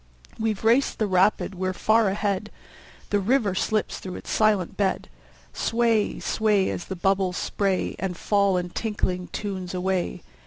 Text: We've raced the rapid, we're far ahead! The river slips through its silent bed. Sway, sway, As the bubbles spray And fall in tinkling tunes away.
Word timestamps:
We've 0.39 0.63
raced 0.63 0.97
the 0.97 1.05
rapid, 1.05 1.53
we're 1.53 1.73
far 1.73 2.09
ahead! 2.09 2.49
The 3.11 3.19
river 3.19 3.53
slips 3.53 3.99
through 3.99 4.15
its 4.15 4.31
silent 4.31 4.75
bed. 4.75 5.07
Sway, 5.53 6.19
sway, 6.19 6.71
As 6.71 6.85
the 6.85 6.95
bubbles 6.95 7.37
spray 7.37 7.95
And 7.99 8.17
fall 8.17 8.57
in 8.57 8.71
tinkling 8.71 9.27
tunes 9.27 9.75
away. 9.75 10.23